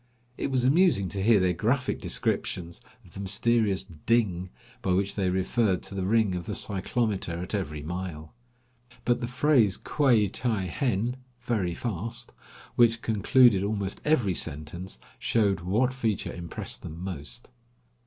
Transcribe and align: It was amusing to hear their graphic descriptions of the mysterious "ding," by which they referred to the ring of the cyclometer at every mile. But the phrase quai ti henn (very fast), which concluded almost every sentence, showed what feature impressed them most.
It 0.35 0.49
was 0.49 0.63
amusing 0.63 1.09
to 1.09 1.21
hear 1.21 1.39
their 1.39 1.53
graphic 1.53 2.01
descriptions 2.01 2.81
of 3.05 3.13
the 3.13 3.19
mysterious 3.19 3.83
"ding," 3.83 4.49
by 4.81 4.93
which 4.93 5.13
they 5.13 5.29
referred 5.29 5.83
to 5.83 5.93
the 5.93 6.07
ring 6.07 6.33
of 6.33 6.47
the 6.47 6.55
cyclometer 6.55 7.33
at 7.37 7.53
every 7.53 7.83
mile. 7.83 8.33
But 9.05 9.21
the 9.21 9.27
phrase 9.27 9.77
quai 9.77 10.25
ti 10.27 10.65
henn 10.69 11.17
(very 11.41 11.75
fast), 11.75 12.31
which 12.75 13.03
concluded 13.03 13.61
almost 13.63 14.01
every 14.03 14.33
sentence, 14.33 14.97
showed 15.19 15.59
what 15.61 15.93
feature 15.93 16.33
impressed 16.33 16.81
them 16.81 16.99
most. 16.99 17.51